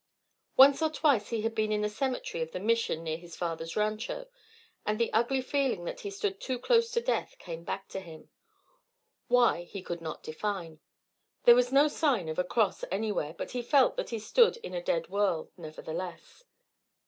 Once 0.57 0.81
or 0.81 0.89
twice 0.89 1.29
he 1.29 1.41
had 1.41 1.53
been 1.53 1.71
in 1.71 1.81
the 1.81 1.87
cemetery 1.87 2.41
of 2.41 2.51
the 2.53 2.59
Mission 2.59 3.03
near 3.03 3.17
his 3.19 3.35
father's 3.35 3.75
rancho, 3.75 4.25
and 4.83 4.97
the 4.99 5.13
ugly 5.13 5.41
feeling 5.41 5.85
that 5.85 5.99
he 5.99 6.09
stood 6.09 6.41
too 6.41 6.57
close 6.57 6.89
to 6.89 6.99
death 6.99 7.35
came 7.37 7.63
back 7.63 7.87
to 7.87 7.99
him; 7.99 8.31
why, 9.27 9.61
he 9.61 9.83
could 9.83 10.01
not 10.01 10.23
define. 10.23 10.79
There 11.43 11.53
was 11.53 11.71
no 11.71 11.87
sign 11.87 12.29
of 12.29 12.39
a 12.39 12.43
cross 12.43 12.83
anywhere; 12.91 13.35
but 13.37 13.51
he 13.51 13.61
felt 13.61 13.95
that 13.97 14.09
he 14.09 14.17
stood 14.17 14.57
in 14.63 14.73
a 14.73 14.81
dead 14.81 15.07
world, 15.07 15.51
nevertheless. 15.55 16.45